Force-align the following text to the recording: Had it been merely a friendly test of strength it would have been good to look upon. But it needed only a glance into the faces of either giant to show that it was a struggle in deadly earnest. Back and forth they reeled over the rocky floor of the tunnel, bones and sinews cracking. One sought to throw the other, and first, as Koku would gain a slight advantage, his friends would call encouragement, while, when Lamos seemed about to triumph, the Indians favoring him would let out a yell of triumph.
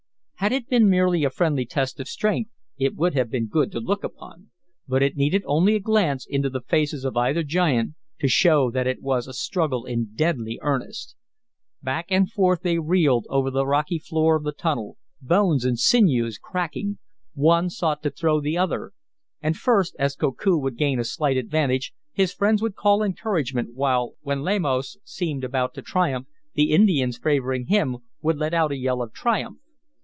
Had 0.41 0.53
it 0.53 0.67
been 0.67 0.89
merely 0.89 1.23
a 1.23 1.29
friendly 1.29 1.67
test 1.67 1.99
of 1.99 2.07
strength 2.07 2.49
it 2.75 2.95
would 2.95 3.13
have 3.13 3.29
been 3.29 3.45
good 3.45 3.71
to 3.73 3.79
look 3.79 4.03
upon. 4.03 4.49
But 4.87 5.03
it 5.03 5.15
needed 5.15 5.43
only 5.45 5.75
a 5.75 5.79
glance 5.79 6.25
into 6.25 6.49
the 6.49 6.61
faces 6.63 7.05
of 7.05 7.15
either 7.15 7.43
giant 7.43 7.93
to 8.21 8.27
show 8.27 8.71
that 8.71 8.87
it 8.87 9.03
was 9.03 9.27
a 9.27 9.33
struggle 9.33 9.85
in 9.85 10.13
deadly 10.15 10.57
earnest. 10.63 11.15
Back 11.83 12.07
and 12.09 12.27
forth 12.27 12.61
they 12.63 12.79
reeled 12.79 13.27
over 13.29 13.51
the 13.51 13.67
rocky 13.67 13.99
floor 13.99 14.35
of 14.35 14.43
the 14.43 14.51
tunnel, 14.51 14.97
bones 15.21 15.63
and 15.63 15.77
sinews 15.77 16.39
cracking. 16.39 16.97
One 17.35 17.69
sought 17.69 18.01
to 18.01 18.09
throw 18.09 18.41
the 18.41 18.57
other, 18.57 18.93
and 19.43 19.55
first, 19.55 19.95
as 19.99 20.15
Koku 20.15 20.57
would 20.57 20.75
gain 20.75 20.97
a 20.99 21.03
slight 21.03 21.37
advantage, 21.37 21.93
his 22.13 22.33
friends 22.33 22.63
would 22.63 22.73
call 22.75 23.03
encouragement, 23.03 23.75
while, 23.75 24.13
when 24.21 24.41
Lamos 24.41 24.97
seemed 25.03 25.43
about 25.43 25.75
to 25.75 25.83
triumph, 25.83 26.25
the 26.55 26.71
Indians 26.71 27.19
favoring 27.19 27.67
him 27.67 27.97
would 28.23 28.39
let 28.39 28.55
out 28.55 28.71
a 28.71 28.75
yell 28.75 29.03
of 29.03 29.13
triumph. 29.13 29.59